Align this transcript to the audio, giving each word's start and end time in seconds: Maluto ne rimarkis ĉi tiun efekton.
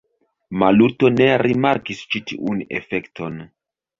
Maluto 0.61 1.11
ne 1.17 1.27
rimarkis 1.43 2.01
ĉi 2.15 2.21
tiun 2.31 2.65
efekton. 2.79 3.37